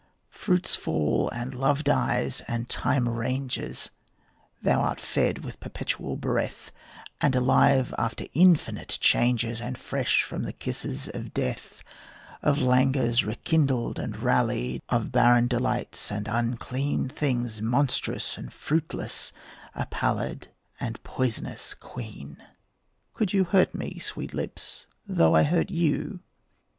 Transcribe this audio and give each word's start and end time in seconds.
Fruits 0.31 0.75
fail 0.75 1.29
and 1.29 1.53
love 1.53 1.83
dies 1.83 2.41
and 2.47 2.67
time 2.67 3.07
ranges; 3.07 3.91
Thou 4.59 4.81
art 4.81 4.99
fed 4.99 5.45
with 5.45 5.59
perpetual 5.59 6.15
breath, 6.17 6.71
And 7.21 7.35
alive 7.35 7.93
after 7.99 8.25
infinite 8.33 8.97
changes, 8.99 9.61
And 9.61 9.77
fresh 9.77 10.23
from 10.23 10.41
the 10.41 10.53
kisses 10.53 11.07
of 11.09 11.35
death; 11.35 11.83
Of 12.41 12.57
languors 12.57 13.23
rekindled 13.23 13.99
and 13.99 14.17
rallied, 14.17 14.81
Of 14.89 15.11
barren 15.11 15.45
delights 15.45 16.11
and 16.11 16.27
unclean, 16.27 17.07
Things 17.09 17.61
monstrous 17.61 18.39
and 18.39 18.51
fruitless, 18.51 19.31
a 19.75 19.85
pallid 19.85 20.47
And 20.79 21.03
poisonous 21.03 21.75
queen. 21.75 22.41
Could 23.13 23.33
you 23.33 23.43
hurt 23.43 23.75
me, 23.75 23.99
sweet 23.99 24.33
lips, 24.33 24.87
though 25.05 25.35
I 25.35 25.43
hurt 25.43 25.69
you? 25.69 26.21